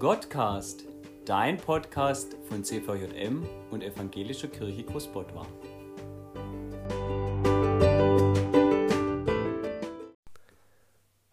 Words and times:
Gottcast, 0.00 0.86
dein 1.26 1.58
Podcast 1.58 2.34
von 2.48 2.64
CVJM 2.64 3.46
und 3.70 3.82
Evangelischer 3.82 4.48
Kirche 4.48 4.82
Großbottwar. 4.82 5.46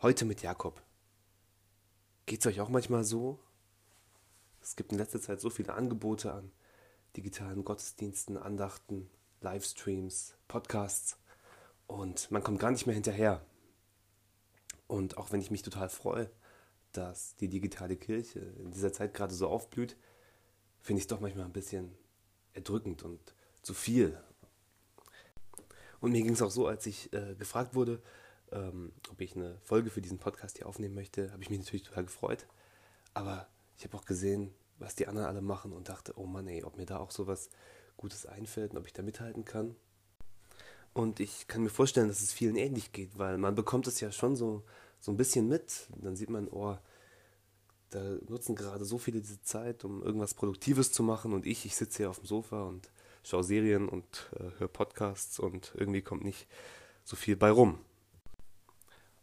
Heute 0.02 0.26
mit 0.26 0.42
Jakob. 0.42 0.84
Geht 2.26 2.42
es 2.42 2.48
euch 2.48 2.60
auch 2.60 2.68
manchmal 2.68 3.06
so? 3.06 3.40
Es 4.62 4.76
gibt 4.76 4.92
in 4.92 4.98
letzter 4.98 5.22
Zeit 5.22 5.40
so 5.40 5.50
viele 5.50 5.74
Angebote 5.74 6.34
an 6.34 6.52
digitalen 7.16 7.64
Gottesdiensten, 7.64 8.36
Andachten, 8.36 9.10
Livestreams, 9.40 10.36
Podcasts 10.50 11.18
und 11.88 12.30
man 12.32 12.44
kommt 12.44 12.60
gar 12.60 12.72
nicht 12.72 12.86
mehr 12.86 12.96
hinterher. 12.96 13.46
Und 14.88 15.16
auch 15.18 15.32
wenn 15.32 15.40
ich 15.40 15.52
mich 15.52 15.62
total 15.62 15.88
freue, 15.88 16.30
dass 16.98 17.36
die 17.36 17.48
digitale 17.48 17.96
Kirche 17.96 18.40
in 18.40 18.72
dieser 18.72 18.92
Zeit 18.92 19.14
gerade 19.14 19.34
so 19.34 19.48
aufblüht, 19.48 19.96
finde 20.82 21.00
ich 21.00 21.04
es 21.04 21.08
doch 21.08 21.20
manchmal 21.20 21.46
ein 21.46 21.54
bisschen 21.54 21.96
erdrückend 22.54 23.04
und 23.04 23.36
zu 23.62 23.74
viel. 23.74 24.18
Und 26.00 26.12
mir 26.12 26.22
ging 26.22 26.34
es 26.34 26.42
auch 26.42 26.52
so, 26.52 26.68
als 26.68 26.86
ich 26.86 27.12
äh, 27.14 27.36
gefragt 27.36 27.76
wurde, 27.76 28.02
ähm, 28.52 28.94
ob 29.12 29.22
ich 29.22 29.36
eine 29.36 29.60
Folge 29.62 29.90
für 29.90 30.02
diesen 30.02 30.20
Podcast 30.20 30.58
hier 30.58 30.68
aufnehmen 30.68 30.96
möchte, 30.96 31.32
habe 31.32 31.44
ich 31.44 31.50
mich 31.50 31.60
natürlich 31.60 31.84
total 31.84 32.06
gefreut. 32.06 32.48
Aber 33.14 33.48
ich 33.78 33.84
habe 33.84 33.98
auch 33.98 34.06
gesehen, 34.06 34.54
was 34.80 34.96
die 34.96 35.08
anderen 35.08 35.28
alle 35.28 35.42
machen 35.42 35.74
und 35.74 35.90
dachte, 35.90 36.14
oh 36.18 36.26
Mann, 36.26 36.48
ey, 36.48 36.64
ob 36.64 36.78
mir 36.78 36.86
da 36.86 36.98
auch 36.98 37.12
so 37.12 37.28
was 37.28 37.50
Gutes 37.98 38.26
einfällt 38.26 38.72
und 38.72 38.78
ob 38.78 38.86
ich 38.86 38.94
da 38.94 39.02
mithalten 39.02 39.44
kann. 39.44 39.76
Und 40.94 41.20
ich 41.20 41.48
kann 41.48 41.64
mir 41.64 41.70
vorstellen, 41.70 42.08
dass 42.08 42.22
es 42.22 42.34
vielen 42.34 42.56
ähnlich 42.56 42.92
geht, 42.92 43.18
weil 43.18 43.38
man 43.38 43.56
bekommt 43.56 43.88
es 43.88 44.00
ja 44.00 44.12
schon 44.12 44.36
so, 44.36 44.64
so 45.00 45.12
ein 45.12 45.18
bisschen 45.18 45.48
mit. 45.48 45.88
Dann 45.98 46.16
sieht 46.16 46.30
man, 46.30 46.48
oh, 46.48 46.78
da 47.90 48.02
nutzen 48.28 48.56
gerade 48.56 48.86
so 48.86 48.98
viele 48.98 49.22
diese 49.22 49.42
Zeit, 49.42 49.86
um 49.86 50.04
irgendwas 50.04 50.34
Produktives 50.34 50.92
zu 50.92 51.04
machen 51.04 51.34
und 51.34 51.46
ich, 51.46 51.66
ich 51.66 51.76
sitze 51.76 51.98
hier 51.98 52.10
auf 52.10 52.20
dem 52.20 52.28
Sofa 52.28 52.64
und 52.64 52.92
schaue 53.24 53.44
Serien 53.44 53.88
und 53.90 54.30
äh, 54.36 54.60
höre 54.60 54.68
Podcasts 54.68 55.40
und 55.40 55.74
irgendwie 55.76 56.02
kommt 56.02 56.24
nicht 56.24 56.48
so 57.04 57.16
viel 57.16 57.36
bei 57.36 57.50
rum. 57.50 57.80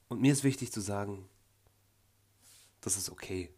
Und 0.09 0.21
mir 0.21 0.33
ist 0.33 0.45
wichtig 0.45 0.73
zu 0.73 0.81
sagen, 0.81 1.29
das 2.81 2.97
ist 2.97 3.11
okay. 3.11 3.51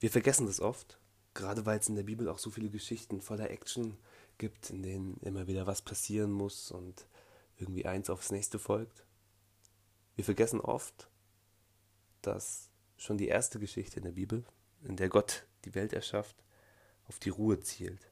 Wir 0.00 0.10
vergessen 0.10 0.46
das 0.46 0.60
oft, 0.60 0.98
gerade 1.34 1.66
weil 1.66 1.78
es 1.78 1.88
in 1.88 1.96
der 1.96 2.02
Bibel 2.02 2.28
auch 2.28 2.38
so 2.38 2.50
viele 2.50 2.70
Geschichten 2.70 3.20
voller 3.20 3.50
Action 3.50 3.96
gibt, 4.38 4.70
in 4.70 4.82
denen 4.82 5.16
immer 5.22 5.46
wieder 5.46 5.66
was 5.66 5.82
passieren 5.82 6.32
muss 6.32 6.70
und 6.70 7.06
irgendwie 7.58 7.86
eins 7.86 8.10
aufs 8.10 8.30
nächste 8.30 8.58
folgt. 8.58 9.05
Wir 10.16 10.24
vergessen 10.24 10.60
oft, 10.60 11.08
dass 12.22 12.70
schon 12.96 13.18
die 13.18 13.28
erste 13.28 13.60
Geschichte 13.60 13.98
in 13.98 14.04
der 14.04 14.12
Bibel, 14.12 14.44
in 14.82 14.96
der 14.96 15.08
Gott 15.08 15.46
die 15.64 15.74
Welt 15.74 15.92
erschafft, 15.92 16.36
auf 17.08 17.18
die 17.18 17.28
Ruhe 17.28 17.60
zielt. 17.60 18.10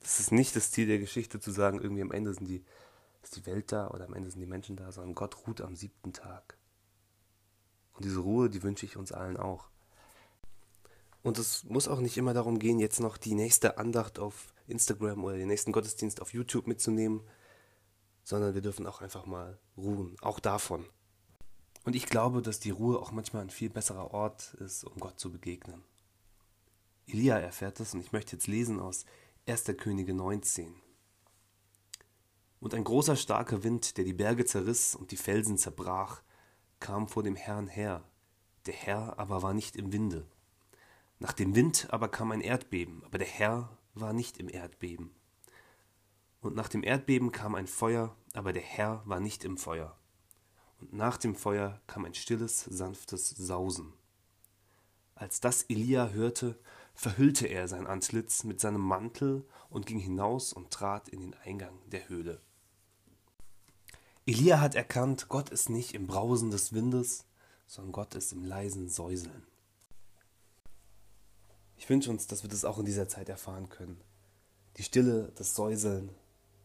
Das 0.00 0.20
ist 0.20 0.32
nicht 0.32 0.54
das 0.54 0.70
Ziel 0.70 0.86
der 0.86 0.98
Geschichte 0.98 1.40
zu 1.40 1.50
sagen, 1.50 1.80
irgendwie 1.80 2.02
am 2.02 2.12
Ende 2.12 2.34
sind 2.34 2.46
die, 2.46 2.62
ist 3.22 3.36
die 3.36 3.46
Welt 3.46 3.72
da 3.72 3.88
oder 3.88 4.04
am 4.04 4.14
Ende 4.14 4.30
sind 4.30 4.40
die 4.40 4.46
Menschen 4.46 4.76
da, 4.76 4.92
sondern 4.92 5.14
Gott 5.14 5.46
ruht 5.46 5.62
am 5.62 5.74
siebten 5.74 6.12
Tag. 6.12 6.58
Und 7.94 8.04
diese 8.04 8.20
Ruhe, 8.20 8.50
die 8.50 8.62
wünsche 8.62 8.84
ich 8.84 8.96
uns 8.96 9.12
allen 9.12 9.38
auch. 9.38 9.68
Und 11.22 11.38
es 11.38 11.64
muss 11.64 11.88
auch 11.88 12.00
nicht 12.00 12.18
immer 12.18 12.34
darum 12.34 12.58
gehen, 12.58 12.78
jetzt 12.78 13.00
noch 13.00 13.16
die 13.16 13.34
nächste 13.34 13.78
Andacht 13.78 14.18
auf 14.18 14.52
Instagram 14.66 15.24
oder 15.24 15.36
den 15.36 15.48
nächsten 15.48 15.72
Gottesdienst 15.72 16.20
auf 16.20 16.34
YouTube 16.34 16.66
mitzunehmen, 16.66 17.22
sondern 18.24 18.54
wir 18.54 18.60
dürfen 18.60 18.86
auch 18.86 19.00
einfach 19.00 19.24
mal 19.24 19.58
ruhen, 19.76 20.16
auch 20.20 20.38
davon. 20.38 20.84
Und 21.84 21.94
ich 21.94 22.06
glaube, 22.06 22.40
dass 22.40 22.60
die 22.60 22.70
Ruhe 22.70 22.98
auch 22.98 23.12
manchmal 23.12 23.42
ein 23.42 23.50
viel 23.50 23.70
besserer 23.70 24.12
Ort 24.12 24.54
ist, 24.54 24.84
um 24.84 24.96
Gott 24.98 25.20
zu 25.20 25.30
begegnen. 25.30 25.82
Elia 27.06 27.38
erfährt 27.38 27.78
das 27.78 27.94
und 27.94 28.00
ich 28.00 28.12
möchte 28.12 28.36
jetzt 28.36 28.46
lesen 28.46 28.80
aus 28.80 29.04
1. 29.46 29.64
Könige 29.76 30.14
19. 30.14 30.74
Und 32.60 32.74
ein 32.74 32.84
großer 32.84 33.16
starker 33.16 33.62
Wind, 33.62 33.98
der 33.98 34.04
die 34.04 34.14
Berge 34.14 34.46
zerriss 34.46 34.94
und 34.94 35.10
die 35.10 35.18
Felsen 35.18 35.58
zerbrach, 35.58 36.22
kam 36.80 37.08
vor 37.08 37.22
dem 37.22 37.36
Herrn 37.36 37.66
her. 37.66 38.02
Der 38.64 38.74
Herr 38.74 39.18
aber 39.18 39.42
war 39.42 39.52
nicht 39.52 39.76
im 39.76 39.92
Winde. 39.92 40.26
Nach 41.18 41.34
dem 41.34 41.54
Wind 41.54 41.88
aber 41.90 42.08
kam 42.08 42.32
ein 42.32 42.40
Erdbeben, 42.40 43.04
aber 43.04 43.18
der 43.18 43.26
Herr 43.26 43.76
war 43.92 44.14
nicht 44.14 44.38
im 44.38 44.48
Erdbeben. 44.48 45.14
Und 46.40 46.56
nach 46.56 46.68
dem 46.68 46.82
Erdbeben 46.82 47.32
kam 47.32 47.54
ein 47.54 47.66
Feuer, 47.66 48.16
aber 48.32 48.54
der 48.54 48.62
Herr 48.62 49.02
war 49.04 49.20
nicht 49.20 49.44
im 49.44 49.58
Feuer. 49.58 49.98
Nach 50.90 51.16
dem 51.16 51.34
Feuer 51.34 51.80
kam 51.86 52.04
ein 52.04 52.14
stilles, 52.14 52.64
sanftes 52.64 53.30
Sausen. 53.30 53.92
Als 55.14 55.40
das 55.40 55.64
Elia 55.64 56.08
hörte, 56.08 56.58
verhüllte 56.94 57.46
er 57.46 57.68
sein 57.68 57.86
Antlitz 57.86 58.44
mit 58.44 58.60
seinem 58.60 58.80
Mantel 58.80 59.44
und 59.70 59.86
ging 59.86 59.98
hinaus 59.98 60.52
und 60.52 60.70
trat 60.70 61.08
in 61.08 61.20
den 61.20 61.34
Eingang 61.44 61.78
der 61.86 62.08
Höhle. 62.08 62.40
Elia 64.26 64.60
hat 64.60 64.74
erkannt, 64.74 65.28
Gott 65.28 65.50
ist 65.50 65.68
nicht 65.68 65.94
im 65.94 66.06
Brausen 66.06 66.50
des 66.50 66.72
Windes, 66.72 67.26
sondern 67.66 67.92
Gott 67.92 68.14
ist 68.14 68.32
im 68.32 68.44
leisen 68.44 68.88
Säuseln. 68.88 69.46
Ich 71.76 71.88
wünsche 71.88 72.10
uns, 72.10 72.26
dass 72.26 72.42
wir 72.42 72.50
das 72.50 72.64
auch 72.64 72.78
in 72.78 72.86
dieser 72.86 73.08
Zeit 73.08 73.28
erfahren 73.28 73.68
können. 73.68 74.00
Die 74.76 74.82
Stille, 74.82 75.32
das 75.34 75.54
Säuseln, 75.54 76.10